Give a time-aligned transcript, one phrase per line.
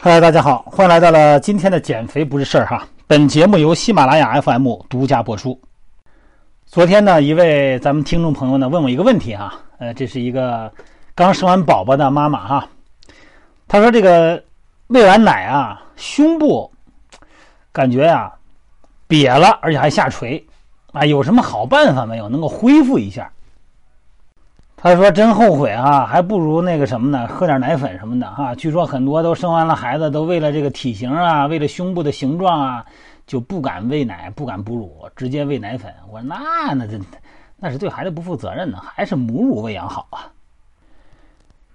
[0.00, 2.86] 嗨，大家好，欢迎来到了今天的减肥不是事儿哈。
[3.08, 5.60] 本节目由喜马拉雅 FM 独家播出。
[6.66, 10.72] 昨天呢，一位咱们听众朋友呢问我一个问题哈，呃，这是一个
[11.16, 12.68] 刚生完宝宝的妈妈哈，
[13.66, 14.40] 她说这个
[14.86, 16.70] 喂完奶啊，胸部
[17.72, 18.32] 感觉呀
[19.08, 20.46] 瘪了，而且还下垂
[20.92, 23.28] 啊，有什么好办法没有，能够恢复一下？
[24.80, 28.54] 他说：“真后悔啊，还不如那个什么呢，喝点奶粉什么的哈。
[28.54, 32.86] 据说很多都生完了孩子，都为了这个体型啊，为了胸部的形状啊，
[33.26, 35.92] 就不敢喂奶，不敢哺乳，直接喂奶粉。
[36.12, 36.96] 我说那那这
[37.56, 40.30] 那是对孩子不负责任呢，还是母乳喂养好啊。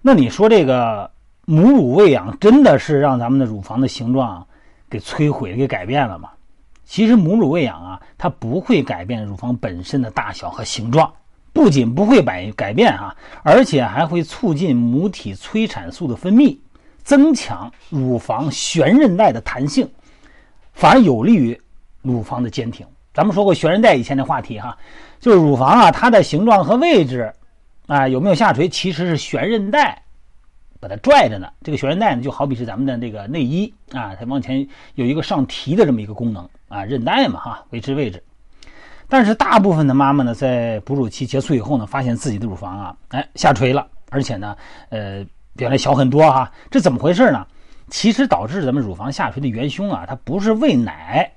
[0.00, 1.10] 那你说这个
[1.44, 4.46] 母乳喂养真的是让咱们的乳房的形状
[4.88, 6.30] 给摧毁、给改变了吗？
[6.84, 11.12] 其实母乳喂养啊，它不会改变乳房本身的大小和形状。”
[11.52, 16.56] 不仅不会改改变哈，而且还会促进母体催产素的分泌，
[17.02, 19.88] 增强乳房悬韧带的弹性，
[20.72, 21.60] 反而有利于
[22.00, 22.86] 乳房的坚挺。
[23.12, 24.76] 咱们说过悬韧带以前的话题哈，
[25.20, 27.30] 就是乳房啊，它的形状和位置
[27.86, 30.02] 啊有没有下垂，其实是悬韧带
[30.80, 31.46] 把它拽着呢。
[31.62, 38.22] 这个悬韧带呢，就好比是咱们的这个内衣啊，它往前有一个上提的这么一个功能啊，韧带嘛哈，维持位置。
[39.12, 44.56] 但是大部分的妈妈呢，在哺乳期结束以后呢，发现自己的乳房啊，哎下垂了，而且呢，
[44.88, 45.22] 呃，
[45.54, 46.50] 比原来小很多哈。
[46.70, 47.46] 这怎么回事呢？
[47.90, 51.30] 其实导致咱们乳房下垂的元凶啊，它不是喂奶，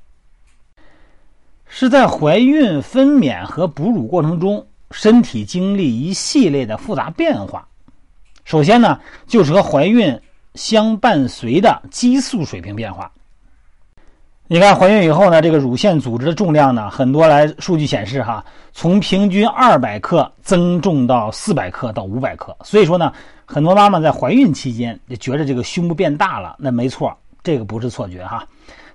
[1.67, 7.67] 是在怀孕、分娩和哺乳过程中，身体经历一系列的复杂变化。
[8.45, 10.17] 首先呢，就是和怀孕
[10.53, 13.11] 相伴随的激素水平变化。
[14.47, 22.55] 你看，怀孕以后呢，这个乳腺组织的重量呢，很多来数据显示哈，从平均二百克增重到四百克到五百克。
[22.63, 23.11] 所以说呢，
[23.45, 28.47] 很多妈妈在怀孕期间就觉得这个胸部变大了，那没错，这个不是错觉哈。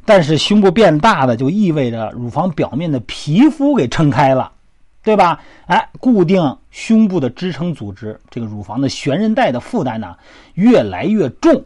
[0.05, 4.53] 但是胸部变大的，就意味着乳房表面的皮肤给撑开了，
[5.03, 5.41] 对吧？
[5.67, 10.15] 哎，固定胸部的支撑组织，这个乳房的悬韧带的负担呢
[10.55, 11.61] 越来越重，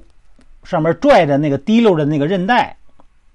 [0.63, 2.75] 上面拽着那个滴溜的那个韧带。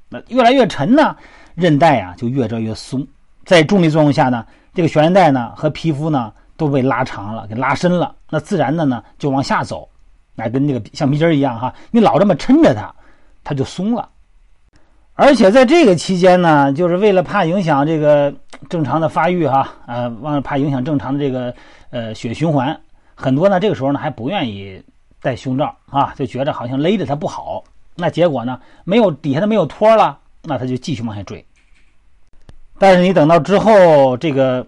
[0.10, 1.16] 那越来越沉呢，
[1.56, 3.06] 韧带啊就越拽越松，
[3.46, 9.88] 在重力作用下呢，这个悬韧带呢和皮肤呢都被拉长了，给拉伸了，那自然的呢就往下走，
[10.36, 12.94] 那跟那个橡皮筋一样哈，你老这么抻着它，
[13.44, 14.10] 它就松了。
[15.14, 18.34] 而且在这个期间呢，就是为了怕影响这个
[18.70, 21.54] 正常的发育哈，呃，忘怕影响正常的这个
[21.92, 22.80] 呃血循环，
[23.16, 24.82] 很多呢这个时候呢还不愿意
[25.22, 27.64] 戴胸罩啊，就觉得好像勒着它不好。
[28.00, 28.60] 那结果呢？
[28.84, 31.46] 没有底下的没有托了，那他就继续往下坠。
[32.78, 34.66] 但是你等到之后这个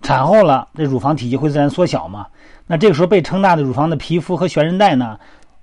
[0.00, 2.26] 产后了，这乳房体积会自然缩小嘛？
[2.66, 5.18] 那这个时候被撑大的乳房的皮肤和悬韧带呢，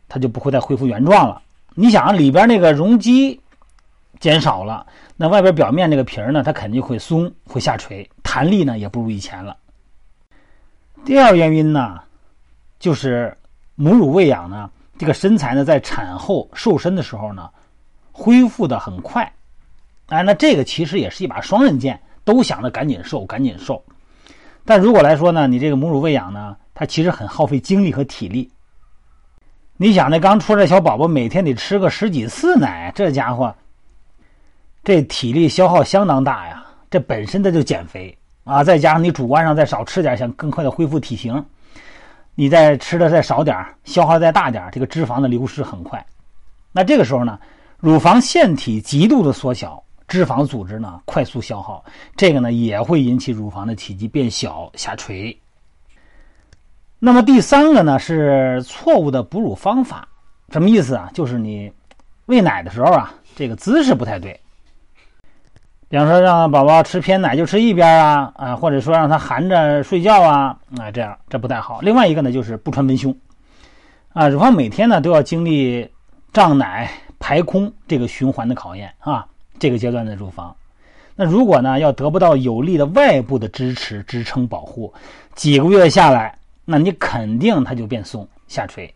[0.08, 1.42] 它就不会再恢复原状了。
[1.74, 3.40] 你想里边那个容积
[4.20, 4.86] 减少了，
[5.16, 9.58] 那外边表面那个皮儿呢，它肯定会松，会下垂，弹力呢也不如以前了。
[11.06, 12.00] 第二原因呢，
[12.80, 13.36] 就是
[13.76, 14.70] 母乳喂养呢。
[14.98, 17.50] 这个身材呢，在产后瘦身的时候呢，
[18.12, 19.32] 恢复的很快，
[20.08, 23.84] 哎，那这个其实也是一把双刃剑，都想着赶紧瘦，赶紧瘦。
[24.66, 28.52] 但如果来说呢，你这个母乳喂养呢，它其实很耗费精力和体力。
[29.78, 33.56] 你想，那刚出来小宝宝每天得吃个十几次奶，这家伙，
[34.84, 36.66] 这体力消耗相当大呀。
[36.90, 41.46] 这本身它就减肥啊，再加上你主观上再少吃点，想更快的恢复体型。
[42.40, 46.06] 你再吃的再少点消耗再大点这个脂肪的流失很快。
[46.72, 47.40] 那这个时候呢，
[47.80, 51.84] 乳房腺体极度的缩小，脂肪组织呢快速消耗，
[52.16, 55.36] 这个呢也会引起乳房的体积变小下垂。
[57.00, 60.08] 那么第三个呢是错误的哺乳方法，
[60.50, 61.10] 什么意思啊？
[61.16, 61.74] 就是你
[62.28, 64.40] 喂奶的时候啊，这个姿势不太对。
[65.90, 71.80] 比方说，让宝宝吃偏奶就吃一边啊，啊，或者说让他含着睡觉啊，啊，这样这不太好。
[71.82, 73.16] 另外一个呢，就是不穿文胸，
[74.12, 75.90] 啊，乳房每天呢都要经历
[76.34, 79.26] 胀奶排空这个循环的考验啊。
[79.60, 80.56] 这个阶段的乳房，
[81.16, 84.94] 那如果呢要得不到有力的外部的支持、支撑、保护，
[85.34, 88.94] 几个月下来，那你肯定它就变松下垂。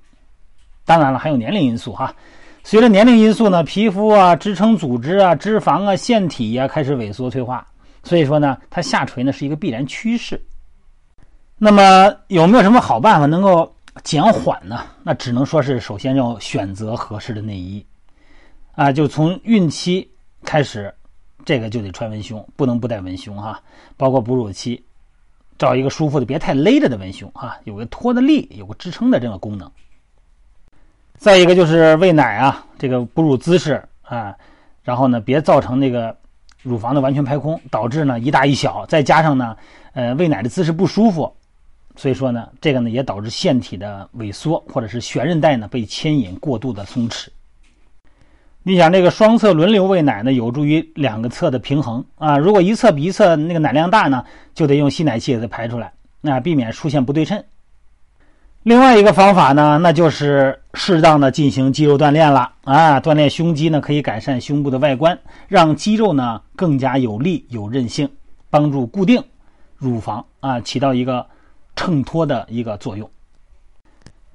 [0.86, 2.14] 当然了，还有年龄因素哈。
[2.64, 7.66] 随着年龄因素呢，皮肤啊、支撑组织啊、脂肪啊、腺体呀开始萎缩退化，
[8.04, 10.42] 所以说呢，它下垂呢是一个必然趋势。
[11.58, 14.86] 那么有没有什么好办法能够减缓呢？
[15.04, 17.86] 那只能说是首先要选择合适的内衣
[18.74, 20.10] 啊，就从孕期
[20.44, 20.94] 开始，
[21.44, 23.62] 这个就得穿文胸，不能不带文胸哈。
[23.98, 24.84] 包括哺乳期，
[25.58, 29.70] 找一个舒服的、别太勒着的文胸哈，有个托的力、有个支撑的这个功能。
[31.22, 34.36] 再一个就是喂奶啊，这个哺乳姿势啊，
[34.82, 36.18] 然后呢，别造成那个
[36.64, 39.56] 乳房的完全排空，导致呢一大一小，再加上呢，
[39.94, 41.32] 呃，喂奶的姿势不舒服，
[41.96, 47.28] 所以说呢，这个呢也导致腺体的萎缩，或者是悬韧带呢被牵引过度的松弛。
[48.64, 52.36] 你想这个双侧轮流喂奶呢，有助于两个侧的平衡啊。
[52.36, 54.26] 如果一侧比一侧那个奶量大呢，
[54.56, 57.44] 就得用吸奶器给它排出来，那避免出现不对称。
[58.64, 63.00] 另外一个方法呢，那就是适当的进行肌肉锻炼了啊。
[63.00, 65.18] 锻炼胸肌呢，可以改善胸部的外观，
[65.48, 68.08] 让肌肉呢更加有力有韧性，
[68.52, 69.24] 帮助固定
[69.78, 71.26] 乳房啊，起到一个
[71.76, 73.10] 衬托的一个作用。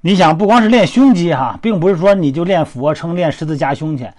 [0.01, 4.09] 你想，不光是练胸肌哈，并不是说你就练俯卧撑、练十字夹胸去，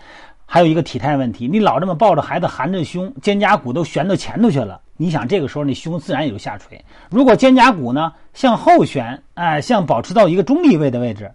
[0.46, 1.46] 还有一个体态问题。
[1.46, 4.80] 你老这么抱着孩子，含着胸，肩胛骨都悬到前头去了。
[4.96, 6.82] 你想，这个时候你胸自然也就下垂。
[7.10, 11.28] 如果肩胛骨呢向后旋，哎，像保持到一个中立位的位置，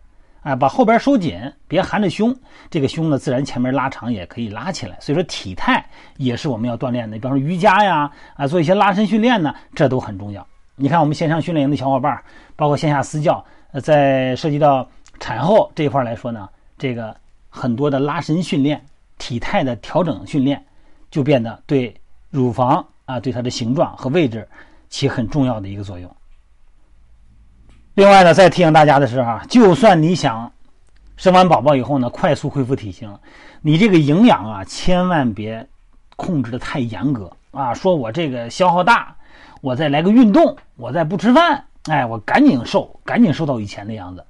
[0.43, 2.33] 哎，把后边收紧，别含着胸，
[2.69, 4.97] 这个胸呢自然前面拉长也可以拉起来。
[5.01, 5.85] 所以说体态
[6.15, 10.47] 也是我们要锻炼的，比方说瑜伽呀，啊，做一些拉伸训练呢，这都很重要。
[10.77, 12.23] 你看我们线上训练营的小伙伴，
[12.55, 13.43] 包括线下私教。
[13.73, 14.87] 呃，在涉及到
[15.19, 16.47] 产后这一块来说呢，
[16.77, 17.13] 这个
[17.49, 18.81] 很多的拉伸训练、
[19.17, 20.63] 体态的调整训练，
[21.11, 21.93] 就变得对
[22.29, 24.47] 乳房啊，对它的形状和位置
[24.87, 26.09] 起很重要的一个作用。
[27.95, 30.51] 另外呢，再提醒大家的是啊，就算你想
[31.15, 33.15] 生完宝宝以后呢，快速恢复体型，
[33.61, 35.67] 你这个营养啊，千万别
[36.15, 37.71] 控制的太严格啊。
[37.71, 39.15] 说我这个消耗大，
[39.61, 41.63] 我再来个运动，我再不吃饭。
[41.83, 44.25] 哎，我赶紧瘦，赶紧瘦到以前的样子。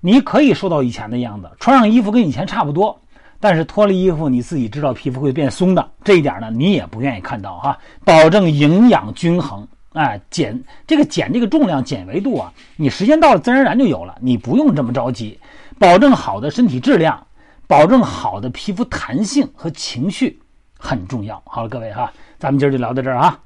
[0.00, 2.96] 你可以瘦到以前的样子，穿上衣服跟以前差不多，
[3.40, 5.90] 但是脱了衣服，你自己知道皮肤会变松的。
[6.04, 7.76] 这一点呢，你也不愿意看到哈。
[8.04, 15.38] 保证营养均衡，哎，减这个减这个重量、减维度啊，你时间到了自然而然就有了，你不用这么着急。
[15.78, 17.26] 保证好的身体质量，
[17.66, 20.40] 保证好的皮肤弹性和情绪
[20.78, 21.42] 很重要。
[21.44, 23.40] 好了，各位哈，咱们今儿就聊到这儿啊。